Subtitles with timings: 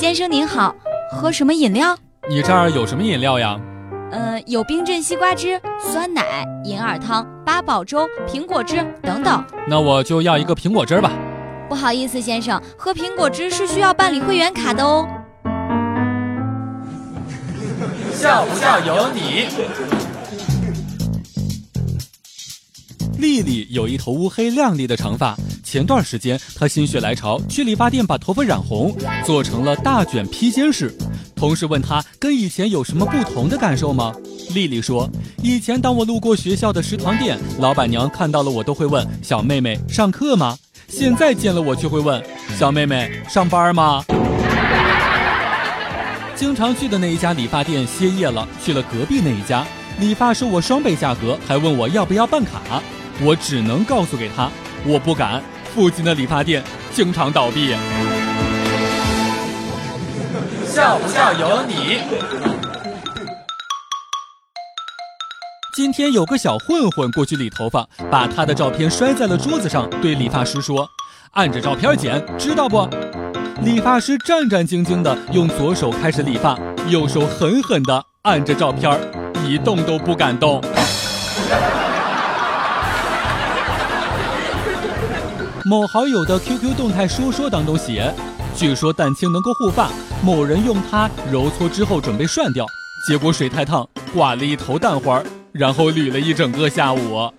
[0.00, 0.74] 先生您好，
[1.12, 1.94] 喝什么饮料？
[2.26, 3.60] 你这儿有什么饮料呀？
[4.10, 9.44] 呃，有冰镇西瓜汁、酸奶、银耳汤、八宝粥、苹果汁等等。
[9.68, 11.12] 那我就要一个苹果汁吧。
[11.68, 15.06] 不好意思，先生，喝苹果汁是需要办理会员卡的哦。
[18.14, 19.48] 笑不笑由你。
[23.18, 25.36] 丽丽有一头乌黑亮丽的长发，
[25.70, 28.92] 前段时间她心血来潮去理发店把头发染红，
[29.24, 30.92] 做成了大卷披肩式。
[31.36, 34.12] 同事问她跟以前有什么不同的感受吗？
[34.52, 35.08] 丽丽说，
[35.44, 40.58] 以前当我路过学校的食堂店，老板娘看到了我都会问小妹妹上课吗？
[40.88, 42.20] 现在见了我却会问
[42.58, 44.04] 小妹妹上班吗？
[46.34, 49.64] 经常去的那一家理发店歇业了，去了隔壁那一家，
[50.00, 52.82] 理发收我双倍价格，还问我要不要办卡。
[53.22, 54.50] 我只能告诉给他，
[54.84, 55.40] 我不敢。
[55.74, 57.74] 附近的理发店经常倒闭。
[60.66, 61.98] 笑不笑由你。
[65.74, 70.86] 今天有个小混混过去理头发，把他的照片摔在了桌子上，对理发师说
[71.32, 72.88] ：“按着照片剪，知道不？”
[73.62, 78.98] 理发师战战兢兢的用左手开始理发，右手狠狠的按着照片，
[79.46, 80.60] 一动都不敢动。
[85.70, 88.12] 某好友的 QQ 动态说说当中写，
[88.56, 89.88] 据说蛋清能够护发，
[90.20, 92.66] 某人用它揉搓之后准备涮掉，
[93.06, 97.32] 结果水太烫，挂了一头蛋花，然后捋了一整个下午。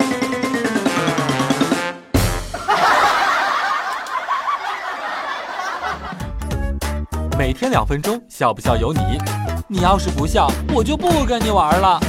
[7.37, 9.01] 每天两分钟，笑不笑由你。
[9.67, 11.99] 你要是不笑，我就不跟你玩了。